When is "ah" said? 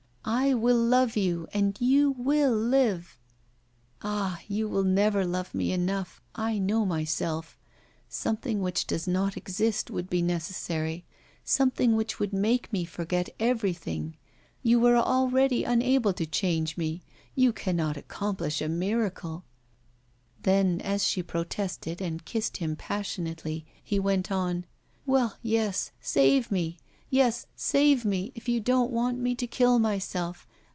4.01-4.39